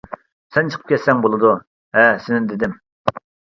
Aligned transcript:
سەن 0.55 0.71
چىقىپ 0.75 0.87
كەتسەڭ 0.91 1.21
بولىدۇ، 1.27 1.53
ھە 2.01 2.09
سېنى 2.25 2.43
دېدىم. 2.55 2.77